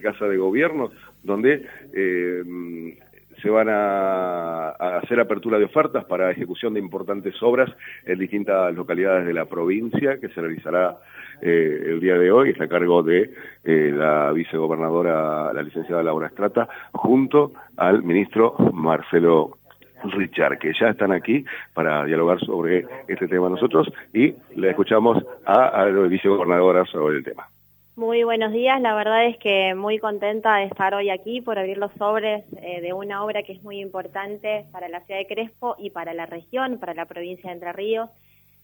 [0.00, 0.90] Casa de Gobierno,
[1.22, 2.42] donde eh,
[3.42, 7.70] se van a, hacer apertura de ofertas para ejecución de importantes obras
[8.06, 10.96] en distintas localidades de la provincia, que se realizará
[11.42, 13.32] eh, el día de hoy, está a cargo de
[13.64, 19.58] eh, la vicegobernadora, la licenciada Laura Estrata, junto al ministro Marcelo
[20.04, 25.86] Richard, que ya están aquí para dialogar sobre este tema nosotros y le escuchamos a
[25.86, 27.48] la vicegobernadora sobre el tema.
[27.96, 31.78] Muy buenos días, la verdad es que muy contenta de estar hoy aquí por abrir
[31.78, 35.76] los sobres eh, de una obra que es muy importante para la ciudad de Crespo
[35.78, 38.10] y para la región, para la provincia de Entre Ríos.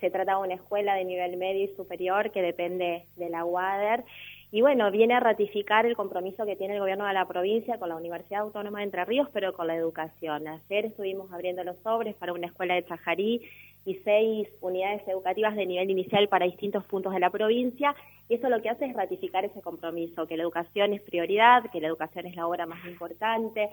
[0.00, 4.02] Se trata de una escuela de nivel medio y superior que depende de la UADER
[4.50, 7.88] y bueno, viene a ratificar el compromiso que tiene el gobierno de la provincia con
[7.88, 10.48] la Universidad Autónoma de Entre Ríos, pero con la educación.
[10.48, 13.42] Ayer estuvimos abriendo los sobres para una escuela de Chajarí
[13.84, 17.94] y seis unidades educativas de nivel inicial para distintos puntos de la provincia.
[18.28, 21.80] Y eso lo que hace es ratificar ese compromiso, que la educación es prioridad, que
[21.80, 23.68] la educación es la obra más importante.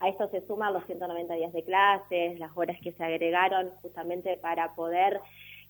[0.00, 4.36] A esto se suman los 190 días de clases, las horas que se agregaron justamente
[4.36, 5.20] para poder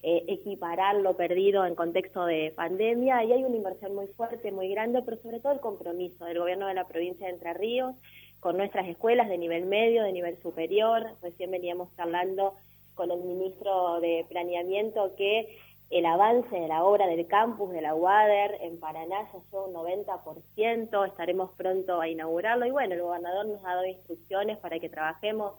[0.03, 4.69] eh, equiparar lo perdido en contexto de pandemia y hay una inversión muy fuerte, muy
[4.69, 7.97] grande, pero sobre todo el compromiso del gobierno de la provincia de Entre Ríos
[8.39, 11.05] con nuestras escuelas de nivel medio, de nivel superior.
[11.21, 12.55] Recién veníamos hablando
[12.99, 15.57] con el ministro de Planeamiento que
[15.89, 19.73] el avance de la obra del campus de la UADER en Paraná ya es un
[19.73, 22.67] 90%, estaremos pronto a inaugurarlo.
[22.67, 25.55] Y bueno, el gobernador nos ha dado instrucciones para que trabajemos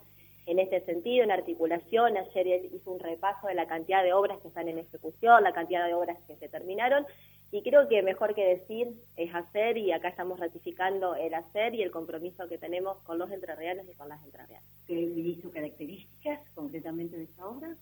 [0.50, 2.18] en este sentido, en articulación.
[2.18, 5.86] Ayer hizo un repaso de la cantidad de obras que están en ejecución, la cantidad
[5.86, 7.06] de obras que se terminaron,
[7.52, 11.84] y creo que mejor que decir es hacer, y acá estamos ratificando el hacer y
[11.84, 14.68] el compromiso que tenemos con los entrerrianos y con las entrerrianas.
[14.88, 17.76] ¿Qué hizo características concretamente de esta obra?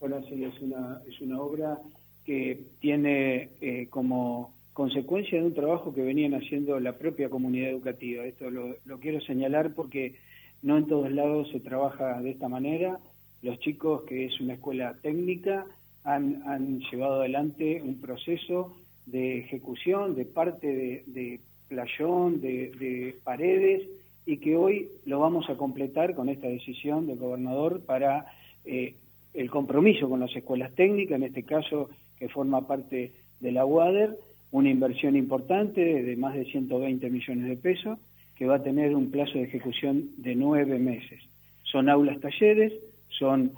[0.00, 1.78] Bueno, sí, es una, es una obra
[2.24, 8.24] que tiene eh, como consecuencia de un trabajo que venían haciendo la propia comunidad educativa.
[8.24, 10.16] Esto lo, lo quiero señalar porque
[10.64, 12.98] no en todos lados se trabaja de esta manera.
[13.42, 15.66] Los chicos, que es una escuela técnica,
[16.04, 18.74] han, llevado adelante un proceso
[19.04, 23.82] de ejecución de parte de, playón, de, paredes,
[24.24, 28.24] y que hoy lo vamos a completar con esta decisión del gobernador para
[28.64, 28.94] eh,
[29.34, 34.16] el compromiso con las escuelas técnicas, en este caso que forma parte de la UADER,
[34.50, 37.98] una inversión importante de más de 120 millones de pesos,
[38.36, 41.22] que va a tener un plazo de ejecución de nueve meses.
[41.62, 42.72] Son aulas talleres,
[43.10, 43.52] son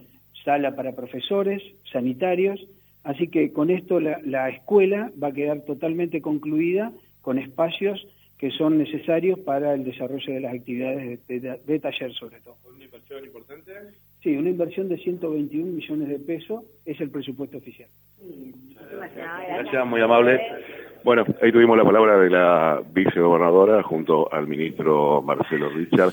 [0.45, 2.67] sala para profesores, sanitarios,
[3.05, 6.93] así que con esto la, escuela va a quedar totalmente concluida
[7.23, 8.07] con espacios
[8.39, 12.57] que son necesarios para el desarrollo de las actividades de, taller sobre todo.
[12.69, 13.73] ¿Una inversión importante?
[14.23, 17.89] Sí, una inversión de 121 millones de pesos es el presupuesto oficial.
[19.49, 20.41] Gracias, muy amable.
[21.07, 26.13] Bueno, ahí tuvimos la palabra de la vicegobernadora junto al ministro Marcelo Richard.